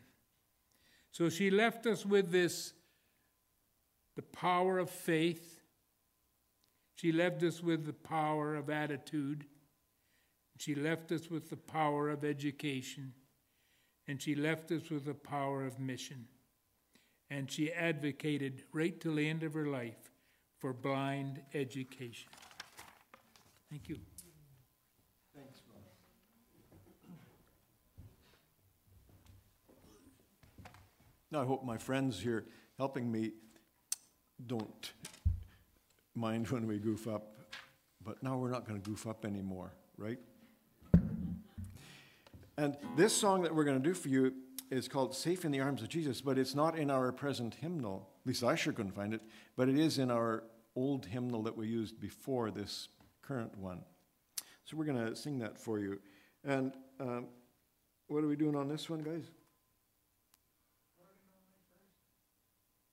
[1.11, 2.73] So she left us with this
[4.15, 5.61] the power of faith.
[6.95, 9.45] She left us with the power of attitude.
[10.57, 13.13] She left us with the power of education.
[14.07, 16.27] And she left us with the power of mission
[17.29, 20.11] and she advocated right till the end of her life
[20.59, 22.29] for blind education.
[23.69, 23.99] Thank you.
[25.35, 25.83] Thanks, Ross.
[31.31, 32.45] Now, I hope my friends here
[32.77, 33.31] helping me
[34.45, 34.93] don't
[36.15, 37.35] mind when we goof up,
[38.03, 40.19] but now we're not going to goof up anymore, right?
[42.59, 44.33] And this song that we're going to do for you
[44.71, 48.09] is called Safe in the Arms of Jesus, but it's not in our present hymnal.
[48.23, 49.21] At least I sure couldn't find it,
[49.55, 50.43] but it is in our
[50.75, 52.87] old hymnal that we used before this
[53.21, 53.83] current one.
[54.65, 55.99] So we're going to sing that for you.
[56.43, 57.27] And um,
[58.07, 59.25] what are we doing on this one, guys?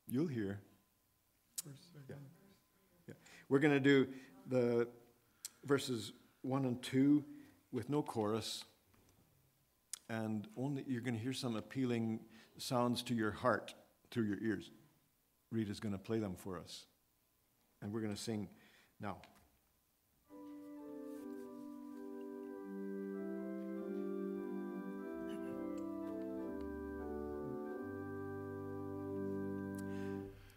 [0.07, 0.61] You'll hear.
[1.67, 2.17] Yeah.
[3.09, 3.15] yeah.
[3.49, 4.09] We're going to do
[4.47, 4.89] the
[5.65, 6.13] verses
[6.43, 7.25] 1 and 2
[7.73, 8.65] with no chorus
[10.15, 12.21] and only you're going to hear some appealing
[12.57, 13.75] sounds to your heart
[14.11, 14.71] through your ears.
[15.51, 16.87] Rita's going to play them for us.
[17.83, 18.49] And we're going to sing
[19.01, 19.17] now.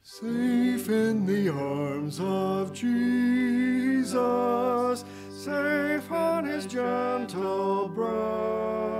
[0.04, 4.14] Safe in the arms of Jesus,
[5.32, 8.97] safe on his gentle here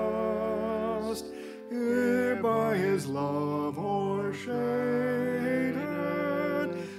[2.48, 4.40] by his love o'ershaded,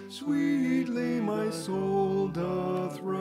[0.09, 3.19] sweetly my soul doth rest.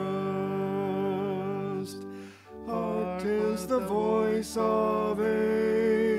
[2.66, 5.20] Hark, 'tis the voice of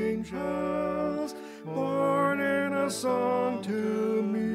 [0.01, 0.49] angels,
[1.63, 3.81] born in a song to
[4.33, 4.49] me.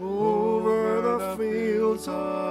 [0.00, 0.78] Over
[1.08, 2.43] the fields of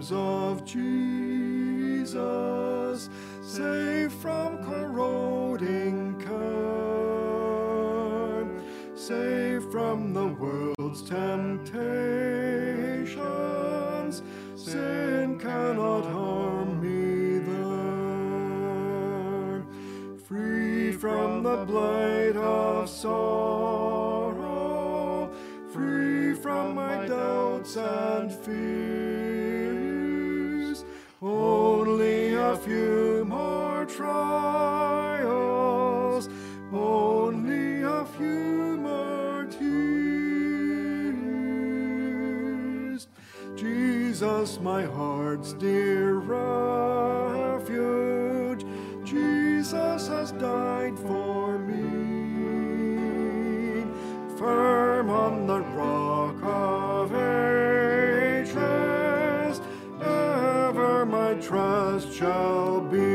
[0.00, 2.10] arms of Jesus,
[3.42, 6.40] safe from corroding curb,
[8.94, 11.82] safe from the world's temptations.
[14.56, 17.66] Sin cannot harm me there.
[20.26, 23.20] Free from the blight of sorrow,
[25.70, 28.89] free from my doubts and fears.
[32.50, 34.18] A few more trials,
[36.72, 39.86] only a few more tears.
[43.54, 47.76] Jesus, my heart's dear refuge,
[49.04, 51.84] Jesus has died for me.
[54.36, 55.39] Firm on
[62.20, 63.09] shall be.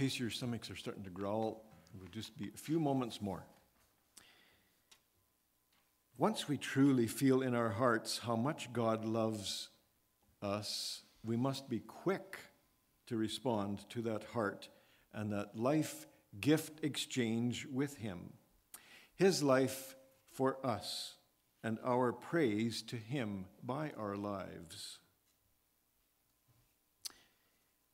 [0.00, 3.44] Case your stomachs are starting to growl, it will just be a few moments more.
[6.16, 9.68] Once we truly feel in our hearts how much God loves
[10.40, 12.38] us, we must be quick
[13.08, 14.70] to respond to that heart
[15.12, 16.06] and that life
[16.40, 18.32] gift exchange with Him.
[19.16, 19.96] His life
[20.32, 21.16] for us
[21.62, 24.98] and our praise to Him by our lives.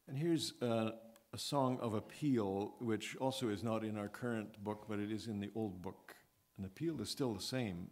[0.07, 0.93] And here's a,
[1.37, 5.27] a song of appeal, which also is not in our current book, but it is
[5.27, 6.17] in the old book.
[6.57, 7.89] An appeal is still the same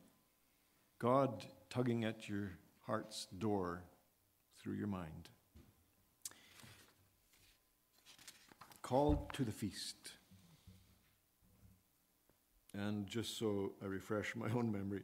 [0.98, 2.52] God tugging at your
[2.86, 3.82] heart's door
[4.58, 5.28] through your mind.
[8.80, 10.12] Called to the feast.
[12.72, 15.02] And just so I refresh my own memory,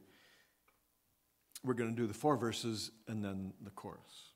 [1.63, 4.30] we're going to do the four verses and then the chorus.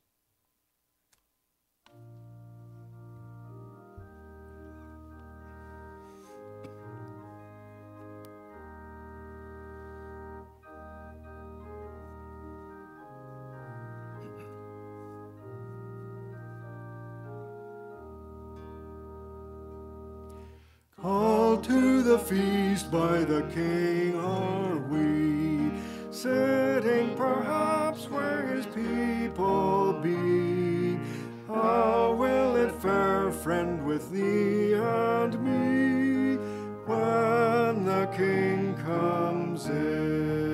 [22.95, 25.69] By the King are we,
[26.11, 30.97] sitting perhaps where his people be.
[31.45, 36.37] How will it fare, friend, with thee and me,
[36.85, 40.45] when the King comes in?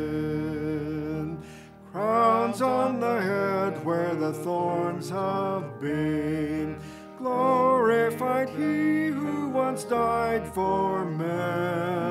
[1.91, 6.79] Crowns on the head where the thorns have been,
[7.19, 12.10] glorified he who once died for men,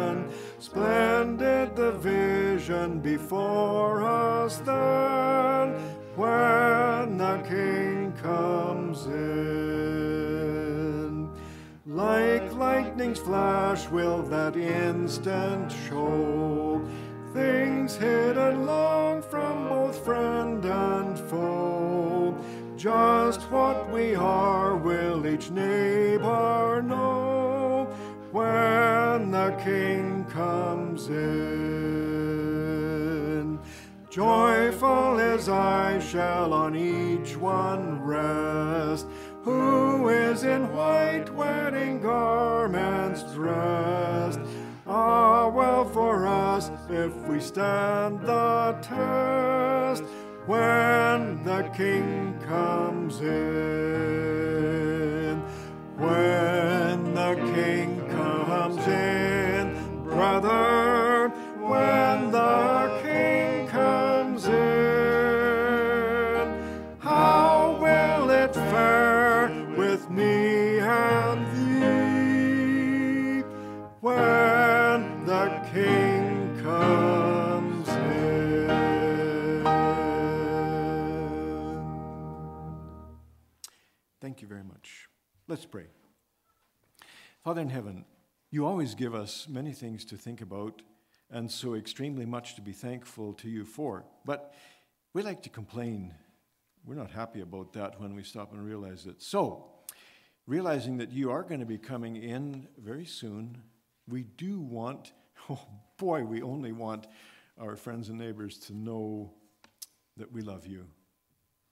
[0.71, 5.75] Splendid the vision before us then,
[6.15, 9.19] when the King comes in.
[11.87, 16.81] Like lightning's flash will that instant show
[17.35, 22.37] things hidden long from both friend and foe.
[22.77, 27.89] Just what we are will each neighbor know
[28.31, 31.91] when the King comes in.
[34.11, 39.07] Joyful his eyes shall on each one rest,
[39.43, 44.41] who is in white wedding garments dressed.
[44.87, 50.03] Ah, well for us if we stand the test
[50.47, 53.81] when the King comes in.
[55.97, 59.30] When the King comes in,
[60.43, 64.55] when the King comes in,
[66.99, 73.43] how will it fare with me and thee
[74.01, 78.69] when the King comes in?
[84.21, 85.09] Thank you very much.
[85.49, 85.87] Let's pray.
[87.43, 88.05] Father in heaven,
[88.51, 90.83] you always give us many things to think about
[91.31, 94.05] and so extremely much to be thankful to you for.
[94.25, 94.53] But
[95.15, 96.15] we like to complain.
[96.85, 99.23] We're not happy about that when we stop and realize it.
[99.23, 99.67] So,
[100.47, 103.63] realizing that you are going to be coming in very soon,
[104.09, 105.13] we do want,
[105.51, 105.61] oh
[105.97, 107.07] boy, we only want
[107.61, 109.33] our friends and neighbors to know
[110.17, 110.87] that we love you.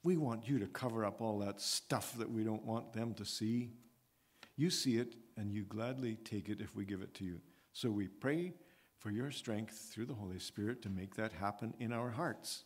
[0.04, 3.24] We want you to cover up all that stuff that we don't want them to
[3.24, 3.72] see.
[4.56, 7.40] You see it, and you gladly take it if we give it to you.
[7.72, 8.54] So we pray
[8.98, 12.64] for your strength through the Holy Spirit to make that happen in our hearts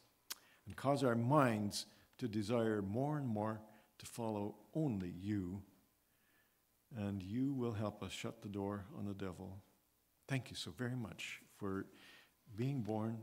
[0.67, 1.85] and cause our minds
[2.19, 3.61] to desire more and more
[3.99, 5.61] to follow only you.
[6.97, 9.59] And you will help us shut the door on the devil.
[10.27, 11.87] Thank you so very much for
[12.57, 13.19] being born,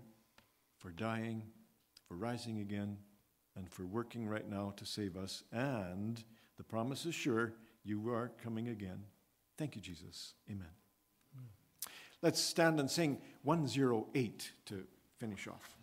[0.78, 1.44] for dying,
[2.08, 2.98] for rising again,
[3.56, 5.44] and for working right now to save us.
[5.52, 6.24] And
[6.58, 9.04] the promise is sure you are coming again.
[9.60, 10.36] Thank you, Jesus.
[10.50, 10.70] Amen.
[12.22, 14.84] Let's stand and sing 108 to
[15.18, 15.79] finish off.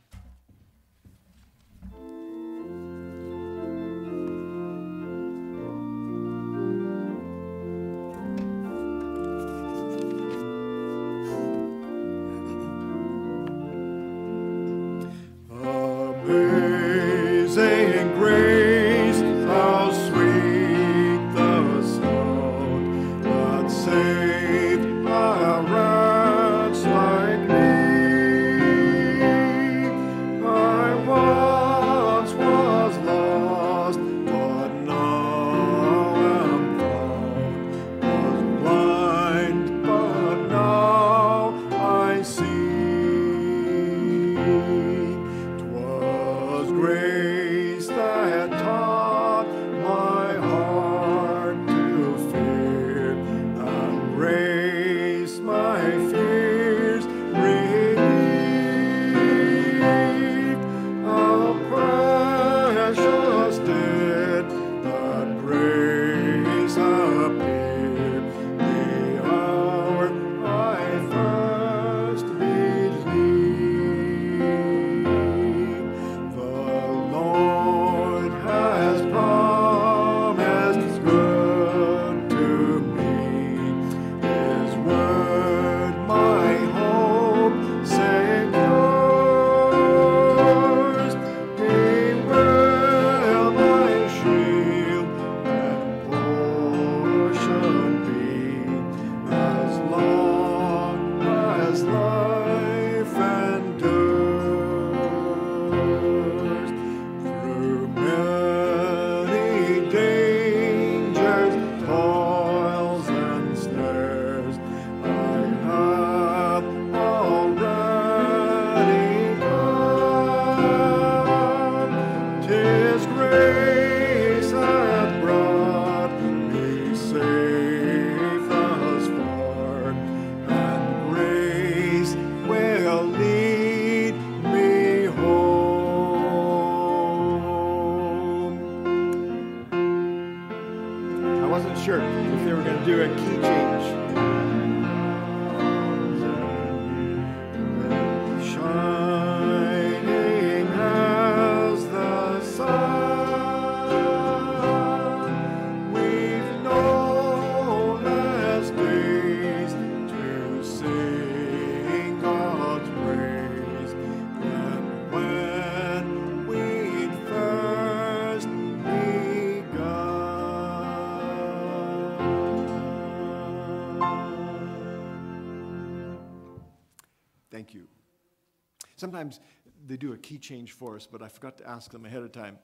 [179.07, 179.39] Sometimes
[179.87, 182.33] they do a key change for us, but I forgot to ask them ahead of
[182.33, 182.59] time.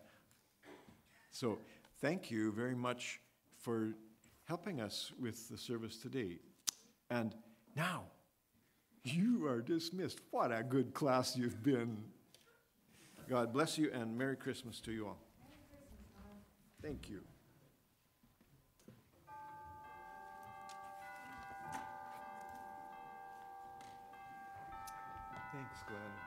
[1.30, 1.56] So
[2.00, 3.20] thank you very much
[3.60, 3.94] for
[4.46, 6.40] helping us with the service today.
[7.10, 7.32] And
[7.76, 8.06] now,
[9.04, 10.18] you are dismissed.
[10.32, 11.96] What a good class you've been.
[13.30, 15.18] God bless you and Merry Christmas to you all.
[16.82, 17.20] Thank you.
[25.52, 26.21] Thanks, Glenn.